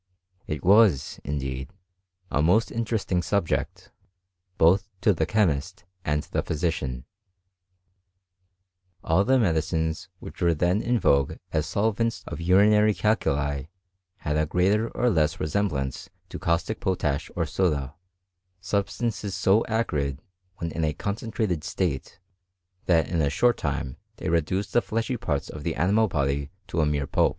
It 0.47 0.63
was, 0.63 1.19
indeed, 1.23 1.69
a 2.31 2.41
most 2.41 2.71
inteP 2.71 2.97
esting 3.05 3.23
subject, 3.23 3.91
both 4.57 4.89
to 5.01 5.13
the 5.13 5.27
chemist 5.27 5.85
and 6.03 6.23
the 6.23 6.41
physician* 6.41 7.05
All 9.03 9.23
the 9.23 9.37
medicines 9.37 10.09
which 10.19 10.41
were 10.41 10.55
then 10.55 10.81
in 10.81 10.97
vogue 10.99 11.33
as 11.51 11.67
sob 11.67 11.97
vents 11.97 12.23
of 12.25 12.41
urinary 12.41 12.95
calculi 12.95 13.65
had 14.17 14.37
a 14.37 14.47
greater 14.47 14.89
or 14.89 15.11
less 15.11 15.37
reseoH 15.37 15.69
blance 15.69 16.09
to 16.29 16.39
caustic 16.39 16.79
potash 16.79 17.29
or 17.35 17.45
soda; 17.45 17.93
substances 18.59 19.35
so 19.35 19.61
acrid^ 19.69 20.17
when 20.55 20.71
in 20.71 20.83
a 20.83 20.93
concentrated 20.93 21.63
state, 21.63 22.19
that 22.87 23.07
in 23.07 23.21
a 23.21 23.29
short 23.29 23.55
time 23.57 23.97
th&f 24.17 24.31
reduce 24.31 24.71
the 24.71 24.81
fleshy 24.81 25.15
parts 25.15 25.47
of 25.47 25.61
the 25.61 25.75
animal 25.75 26.07
body 26.07 26.49
to 26.65 26.81
a 26.81 26.85
m6f0 26.85 27.11
pulp. 27.11 27.29